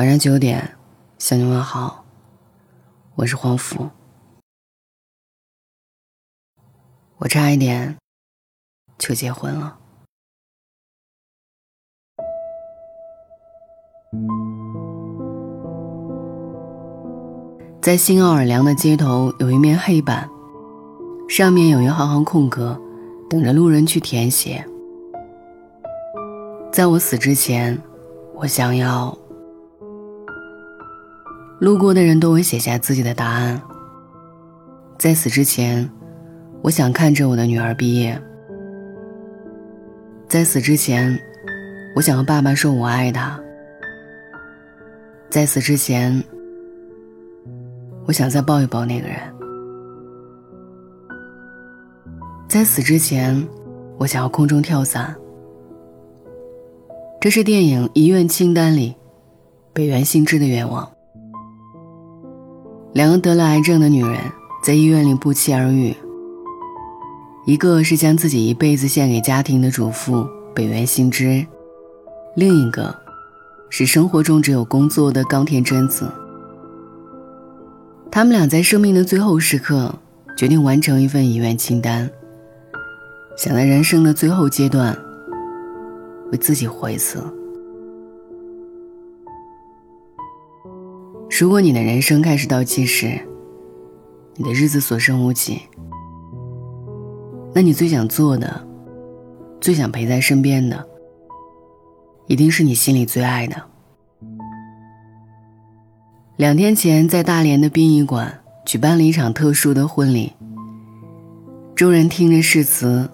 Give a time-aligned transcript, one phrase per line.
[0.00, 0.78] 晚上九点，
[1.18, 2.06] 向你问好，
[3.16, 3.86] 我是黄福。
[7.18, 7.98] 我差一点
[8.96, 9.76] 就结婚了。
[17.82, 20.26] 在新奥尔良的街头，有一面黑板，
[21.28, 22.80] 上面有一行行空格，
[23.28, 24.66] 等着路人去填写。
[26.72, 27.78] 在我死之前，
[28.36, 29.14] 我想要。
[31.60, 33.60] 路过的人都会写下自己的答案。
[34.98, 35.88] 在死之前，
[36.62, 38.18] 我想看着我的女儿毕业。
[40.26, 41.20] 在死之前，
[41.94, 43.38] 我想和爸爸说我爱他。
[45.28, 46.24] 在死之前，
[48.06, 49.18] 我想再抱一抱那个人。
[52.48, 53.46] 在死之前，
[53.98, 55.14] 我想要空中跳伞。
[57.20, 58.96] 这是电影《遗愿清单》里
[59.74, 60.90] 北原幸之的愿望。
[62.92, 64.18] 两个得了癌症的女人
[64.62, 65.94] 在医院里不期而遇。
[67.46, 71.44] 一个是将自己一辈子献给家庭的主妇北原幸之，
[72.34, 72.94] 另一个
[73.68, 76.10] 是生活中只有工作的冈田真子。
[78.10, 79.94] 他们俩在生命的最后时刻
[80.36, 82.10] 决定完成一份遗愿清单，
[83.36, 84.96] 想在人生的最后阶段
[86.32, 87.22] 为自己活一次。
[91.40, 93.18] 如果你的人生开始倒计时，
[94.36, 95.62] 你的日子所剩无几，
[97.54, 98.62] 那你最想做的、
[99.58, 100.86] 最想陪在身边的，
[102.26, 103.56] 一定是你心里最爱的。
[106.36, 110.34] 两天前，在大连的殡仪馆举办了一场特殊的婚礼，
[111.74, 113.08] 众人听着誓词，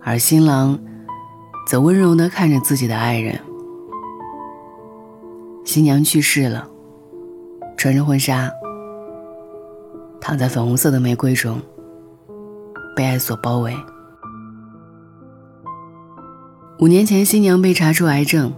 [0.00, 0.80] 而新郎
[1.68, 3.38] 则温柔地看着自己的爱人。
[5.66, 6.66] 新娘去世了。
[7.80, 8.52] 穿着婚纱，
[10.20, 11.58] 躺在粉红色的玫瑰中，
[12.94, 13.74] 被爱所包围。
[16.78, 18.52] 五年前，新娘被查出癌症，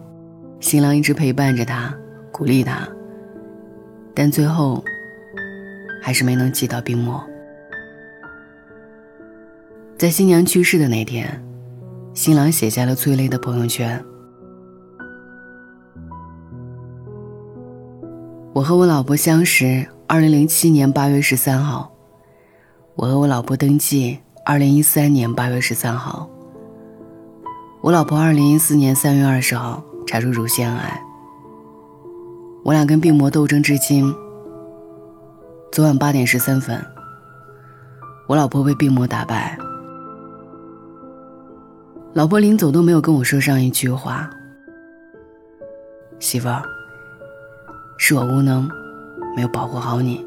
[0.58, 1.94] 新郎一直陪伴着她，
[2.32, 2.88] 鼓励她，
[4.12, 4.82] 但最后
[6.02, 7.24] 还是没能挤到病末。
[9.96, 11.40] 在新娘去世的那天，
[12.12, 14.04] 新郎写下了催泪的朋友圈。
[18.54, 21.90] 我和我老婆相识，二零零七年八月十三号。
[22.96, 26.28] 我和我老婆登记，二零一三年八月十三号。
[27.80, 31.02] 我老婆二零一四年三月二十号查出乳腺癌。
[32.62, 34.14] 我俩跟病魔斗争至今。
[35.72, 36.78] 昨晚八点十三分，
[38.28, 39.56] 我老婆被病魔打败。
[42.12, 44.28] 老婆临走都没有跟我说上一句话，
[46.18, 46.62] 媳妇儿。
[48.12, 48.68] 是我无能，
[49.34, 50.22] 没有保护好你。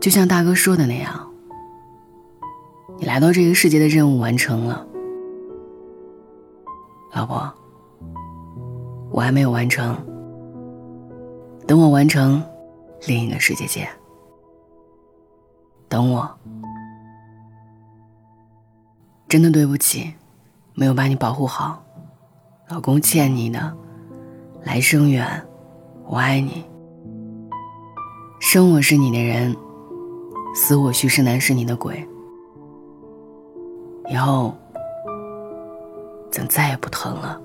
[0.00, 1.28] 就像大哥说的那样，
[3.00, 4.86] 你来到这个世界的任务完成了，
[7.12, 7.52] 老婆，
[9.10, 9.96] 我还没有完成。
[11.66, 12.40] 等我完成，
[13.08, 13.88] 另一个世界见。
[15.88, 16.30] 等我，
[19.26, 20.14] 真的对不起，
[20.74, 21.84] 没有把你保护好，
[22.68, 23.76] 老公欠你的，
[24.62, 25.44] 来生缘。
[26.08, 26.64] 我爱你，
[28.38, 29.56] 生我是你的人，
[30.54, 32.08] 死我许是男是你的鬼。
[34.08, 34.54] 以后，
[36.30, 37.40] 咱再也不疼了。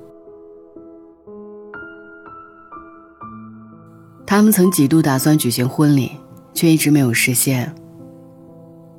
[4.28, 6.12] 他们曾几度打算举行婚礼，
[6.54, 7.74] 却一直没有实现。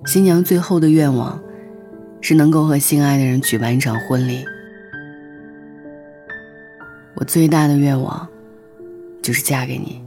[0.07, 1.41] 新娘最后的愿望，
[2.21, 4.45] 是能够和心爱的人举办一场婚礼。
[7.15, 8.29] 我最大的愿望。
[9.23, 10.03] 就是嫁给你，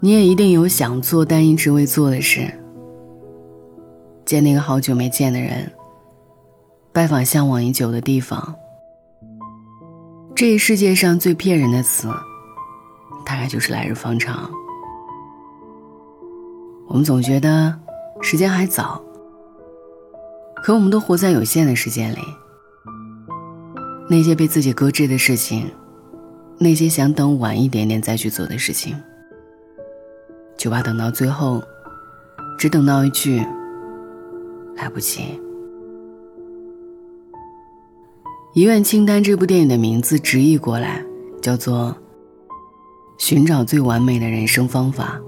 [0.00, 2.52] 你也一定有想做但一直未做的事。
[4.24, 5.70] 见那个好久没见的人，
[6.92, 8.54] 拜访向往已久的地方。
[10.34, 12.08] 这世界上最骗人的词，
[13.24, 14.50] 大概就是来日方长。
[16.88, 17.78] 我们总觉得
[18.20, 19.00] 时间还早，
[20.64, 22.18] 可我们都活在有限的时间里。
[24.12, 25.70] 那些被自己搁置的事情，
[26.58, 28.94] 那些想等晚一点点再去做的事情，
[30.58, 31.62] 就怕等到最后，
[32.58, 33.42] 只等到一句
[34.76, 35.22] “来不及”。
[38.52, 41.02] 《遗愿清单》这部电影的名字直译过来
[41.40, 41.96] 叫做
[43.16, 45.18] “寻找最完美的人生方法”。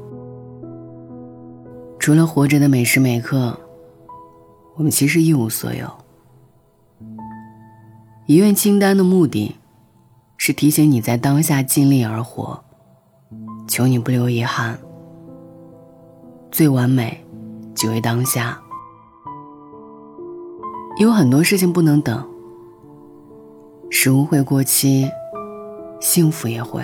[1.98, 3.58] 除了活着的每时每刻，
[4.74, 6.03] 我们其实一无所有。
[8.26, 9.56] 遗愿清单的目的，
[10.38, 12.64] 是提醒你在当下尽力而活，
[13.68, 14.78] 求你不留遗憾。
[16.50, 17.22] 最完美，
[17.74, 18.58] 即为当下。
[20.98, 22.26] 有很多事情不能等，
[23.90, 25.10] 食物会过期，
[26.00, 26.82] 幸福也会。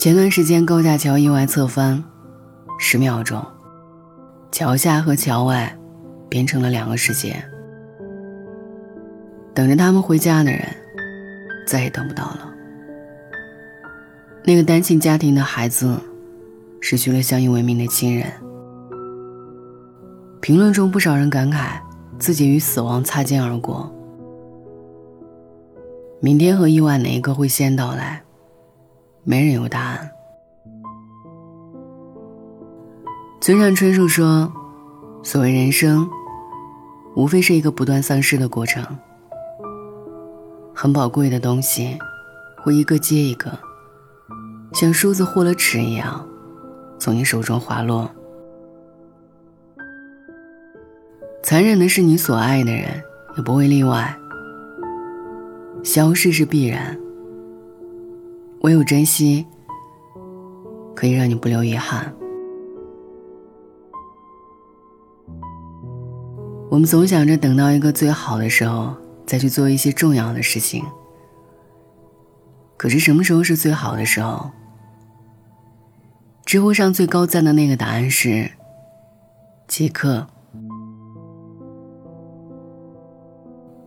[0.00, 2.02] 前段时间高架桥意外侧翻，
[2.78, 3.44] 十秒钟，
[4.50, 5.76] 桥下和桥外
[6.30, 7.44] 变成了两个世界。
[9.56, 10.60] 等着他们回家的人，
[11.66, 12.52] 再也等不到了。
[14.44, 15.98] 那个单亲家庭的孩子，
[16.78, 18.30] 失去了相依为命的亲人。
[20.42, 21.80] 评论中不少人感慨，
[22.18, 23.90] 自己与死亡擦肩而过。
[26.20, 28.22] 明天和意外哪一个会先到来？
[29.24, 30.10] 没人有答案。
[33.40, 34.52] 村上春树说
[35.24, 36.06] ：“所谓人生，
[37.16, 38.84] 无非是一个不断丧失的过程。
[40.78, 41.98] 很宝贵的东西，
[42.62, 43.50] 会一个接一个，
[44.74, 46.28] 像梳子或了齿一样，
[46.98, 48.10] 从你手中滑落。
[51.42, 53.02] 残忍的是，你所爱的人
[53.38, 54.14] 也不会例外。
[55.82, 56.94] 消失是必然。”
[58.60, 59.46] 唯有珍惜，
[60.94, 62.14] 可以让你不留遗憾。
[66.68, 68.94] 我们总想着等到一个最好的时候
[69.26, 70.84] 再去做一些重要的事情，
[72.76, 74.50] 可是什么时候是最好的时候？
[76.44, 78.52] 知乎上最高赞的那个答案是：
[79.66, 80.28] 即刻。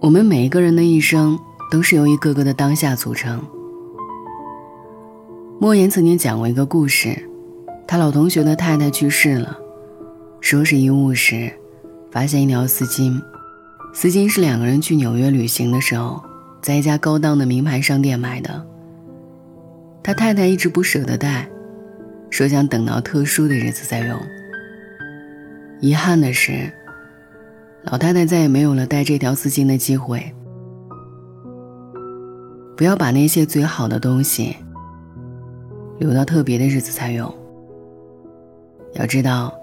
[0.01, 1.39] 我们每一个人的一生
[1.71, 3.41] 都是由一个个的当下组成。
[5.59, 7.29] 莫言曾经讲过一个故事，
[7.87, 9.57] 他老同学的太太去世了，
[10.41, 11.51] 收拾遗物时，
[12.11, 13.21] 发现一条丝巾，
[13.93, 16.23] 丝巾是两个人去纽约旅行的时候，
[16.61, 18.65] 在一家高档的名牌商店买的。
[20.01, 21.49] 他太太一直不舍得带，
[22.29, 24.19] 说想等到特殊的日子再用。
[25.81, 26.71] 遗憾的是，
[27.83, 30.23] 老太太再也没有了带这条丝巾的机会。
[32.77, 34.55] 不要把那些最好的东西。
[35.99, 37.29] 留到特别的日子才用。
[38.93, 39.53] 要知道，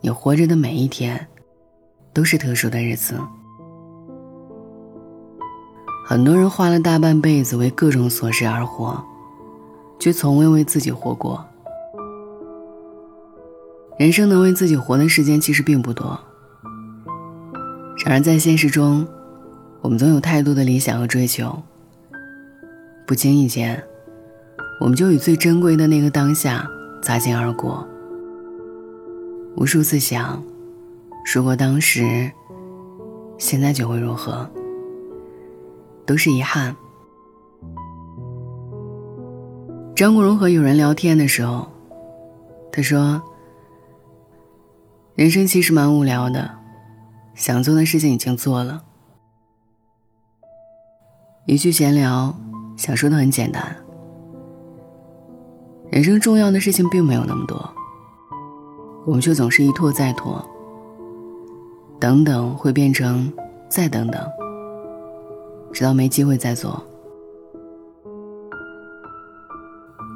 [0.00, 1.24] 你活着的每一天，
[2.12, 3.14] 都是特殊的日子。
[6.06, 9.02] 很多人花了大半辈子为各种琐事而活，
[9.98, 11.44] 却从未为自己活过。
[13.98, 16.18] 人生能为自己活的时间其实并不多。
[18.04, 19.06] 然而在现实中，
[19.82, 21.62] 我们总有太多的理想和追求，
[23.06, 23.80] 不经意间。
[24.80, 26.66] 我们就与最珍贵的那个当下
[27.02, 27.86] 擦肩而过。
[29.56, 30.42] 无数次想，
[31.24, 32.30] 如果当时，
[33.38, 34.50] 现在就会如何？
[36.04, 36.74] 都是遗憾。
[39.94, 41.68] 张国荣和有人聊天的时候，
[42.72, 43.22] 他说
[45.14, 46.50] ：“人生其实蛮无聊的，
[47.34, 48.82] 想做的事情已经做了。”
[51.46, 52.34] 一句闲聊，
[52.76, 53.76] 想说的很简单。
[55.90, 57.70] 人生重要的事情并没有那么多，
[59.06, 60.44] 我们却总是一拖再拖。
[62.00, 63.30] 等等会变成
[63.68, 64.26] 再等等，
[65.70, 66.82] 直到没机会再做。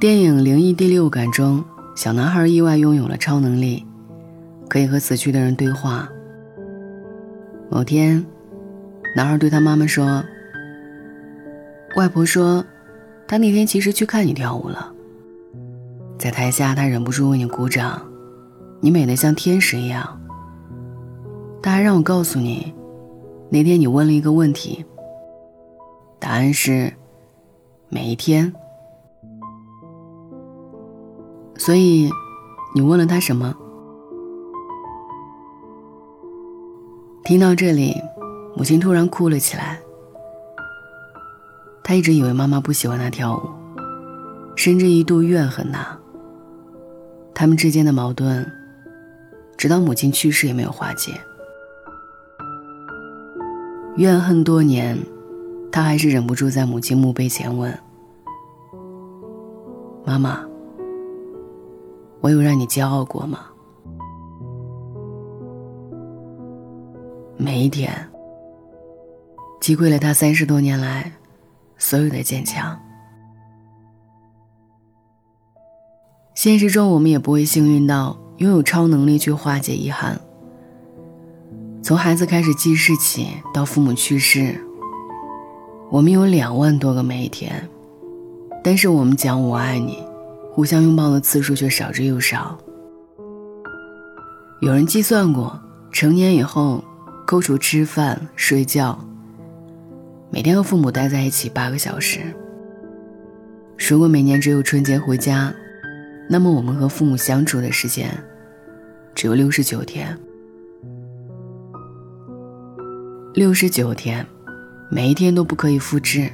[0.01, 1.63] 电影《灵异第六感》中，
[1.95, 3.85] 小男孩意外拥有了超能力，
[4.67, 6.09] 可以和死去的人对话。
[7.71, 8.25] 某天，
[9.15, 10.25] 男孩对他妈妈说
[11.97, 12.65] ：“外婆说，
[13.29, 14.91] 他那天其实去看你跳舞了。”
[16.19, 18.01] 在台下，他忍不住为你鼓掌，
[18.81, 20.19] 你美得像天使一样。
[21.65, 22.75] 他还让我告诉你，
[23.49, 24.85] 那天你问了一个问题，
[26.19, 26.93] 答案是
[27.89, 28.53] 每一天。
[31.57, 32.11] 所以，
[32.75, 33.57] 你问了他什么？
[37.25, 37.95] 听到这里，
[38.55, 39.81] 母亲突然哭了起来。
[41.83, 43.49] 他一直以为妈妈不喜欢他跳舞，
[44.55, 45.99] 甚至一度怨恨他。
[47.33, 48.47] 他们之间的矛盾，
[49.57, 51.19] 直到母亲去世也没有化解。
[53.97, 54.99] 怨恨多年，
[55.71, 57.79] 他还是忍不住在母亲墓碑前问
[60.05, 60.41] ：“妈妈，
[62.21, 63.47] 我有让你骄傲过吗？”
[67.39, 67.93] 每一天，
[69.61, 71.13] 击溃了他三十多年来
[71.79, 72.77] 所有的坚强。
[76.35, 80.21] 现实中，我们也不会幸运到拥有超能力去化解遗憾。
[81.85, 84.59] 从孩子开始记事起，到父母去世，
[85.91, 87.69] 我们有两万多个每一天，
[88.63, 89.99] 但是我们讲我爱你，
[90.51, 92.59] 互相拥抱的次数却少之又少。
[94.63, 95.61] 有人计算过，
[95.93, 96.83] 成年以后，
[97.27, 98.99] 扣除吃饭、睡觉，
[100.31, 102.21] 每天和父母待在一起八个小时。
[103.77, 105.53] 如果每年只有春节回家，
[106.31, 108.09] 那么我们和父母相处的时间
[109.15, 110.19] 只有六十九天。
[113.35, 114.25] 六十九天，
[114.89, 116.31] 每一天都不可以复制。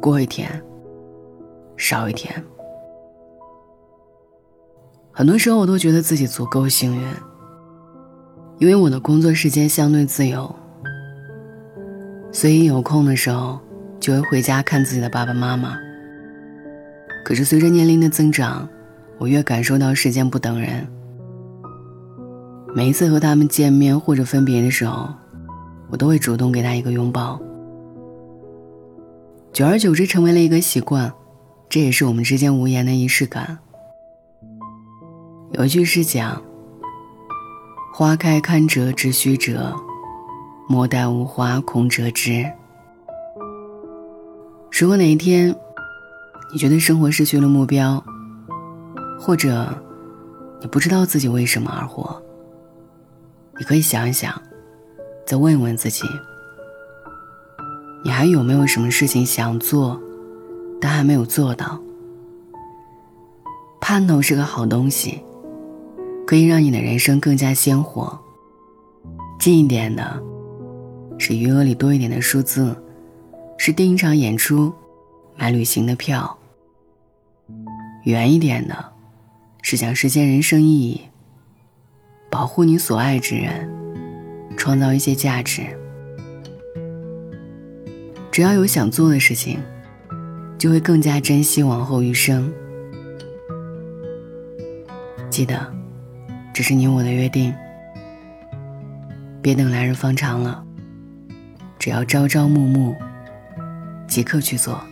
[0.00, 0.48] 过一天，
[1.76, 2.32] 少一天。
[5.10, 7.02] 很多时候，我都觉得自己足够幸运，
[8.58, 10.54] 因为我的工作时间相对自由，
[12.30, 13.58] 所以有空的时候
[13.98, 15.76] 就会回家看自己的爸爸妈妈。
[17.24, 18.68] 可是随着年龄的增长，
[19.18, 20.86] 我越感受到时间不等人。
[22.72, 25.12] 每一次和他们见面或者分别的时候，
[25.90, 27.40] 我都会主动给他一个拥抱。
[29.52, 31.12] 久而久之，成为了一个习惯，
[31.68, 33.58] 这也是我们之间无言的仪式感。
[35.52, 36.42] 有一句是讲
[37.94, 39.74] ：“花开堪折直须折，
[40.68, 42.44] 莫待无花空折枝。”
[44.78, 45.56] 如果哪一天，
[46.52, 48.04] 你觉得生活失去了目标，
[49.18, 49.66] 或者
[50.60, 52.22] 你不知道自己为什么而活，
[53.58, 54.42] 你可以想一想，
[55.26, 56.06] 再问一问自己：
[58.04, 60.00] 你还有没有什么事情想做，
[60.80, 61.80] 但还没有做到？
[63.80, 65.20] 盼头是个好东西，
[66.24, 68.16] 可以让你的人生更加鲜活。
[69.40, 70.22] 近一点的，
[71.18, 72.76] 是余额里多一点的数字，
[73.58, 74.72] 是订一场演出。
[75.38, 76.38] 买旅行的票。
[78.04, 78.92] 远一点的，
[79.60, 81.00] 是想实现人生意义，
[82.30, 83.68] 保护你所爱之人，
[84.56, 85.62] 创造一些价值。
[88.30, 89.58] 只要有想做的事情，
[90.58, 92.52] 就会更加珍惜往后余生。
[95.30, 95.72] 记得，
[96.52, 97.54] 这是你我的约定。
[99.40, 100.64] 别等来日方长了，
[101.78, 102.94] 只要朝朝暮暮，
[104.08, 104.82] 即刻去做。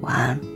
[0.00, 0.51] 晚安。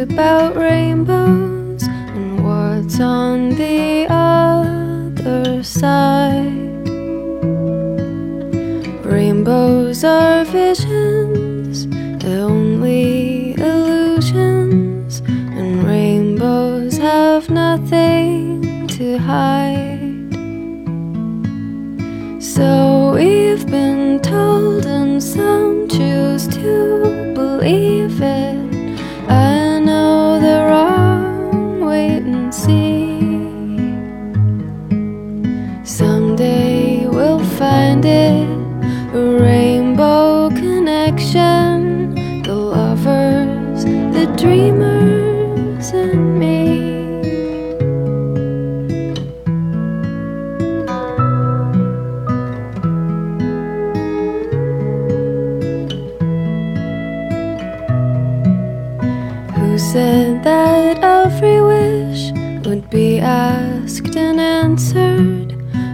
[0.00, 6.88] About rainbows and what's on the other side?
[9.04, 11.86] Rainbows are visions,
[12.24, 19.79] only illusions, and rainbows have nothing to hide.
[59.80, 62.32] Said that every wish
[62.66, 65.52] would be asked and answered,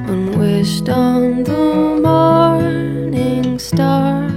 [0.09, 4.29] when wished on the morning star.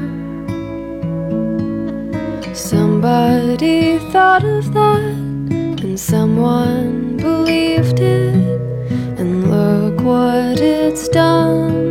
[2.54, 5.18] Somebody thought of that,
[5.84, 8.62] and someone believed it,
[9.20, 11.89] and look what it's done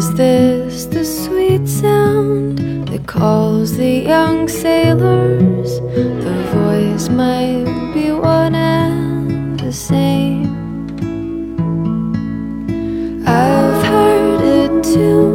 [0.00, 5.78] Is this the sweet sound that calls the young sailors?
[6.24, 10.48] The voice might be one and the same.
[13.26, 15.29] I've heard it too.